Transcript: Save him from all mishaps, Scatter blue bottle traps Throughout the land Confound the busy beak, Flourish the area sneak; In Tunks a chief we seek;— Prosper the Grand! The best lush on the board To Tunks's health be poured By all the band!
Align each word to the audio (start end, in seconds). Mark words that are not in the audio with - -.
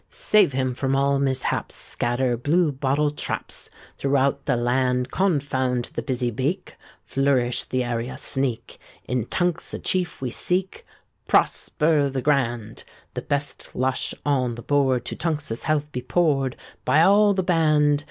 Save 0.09 0.53
him 0.53 0.73
from 0.73 0.95
all 0.95 1.19
mishaps, 1.19 1.75
Scatter 1.75 2.35
blue 2.35 2.71
bottle 2.71 3.11
traps 3.11 3.69
Throughout 3.99 4.45
the 4.45 4.55
land 4.55 5.11
Confound 5.11 5.91
the 5.93 6.01
busy 6.01 6.31
beak, 6.31 6.75
Flourish 7.03 7.65
the 7.65 7.83
area 7.83 8.17
sneak; 8.17 8.79
In 9.07 9.25
Tunks 9.25 9.75
a 9.75 9.77
chief 9.77 10.19
we 10.19 10.31
seek;— 10.31 10.85
Prosper 11.27 12.09
the 12.09 12.23
Grand! 12.23 12.83
The 13.13 13.21
best 13.21 13.75
lush 13.75 14.15
on 14.25 14.55
the 14.55 14.63
board 14.63 15.05
To 15.05 15.15
Tunks's 15.15 15.65
health 15.65 15.91
be 15.91 16.01
poured 16.01 16.55
By 16.83 17.03
all 17.03 17.35
the 17.35 17.43
band! 17.43 17.99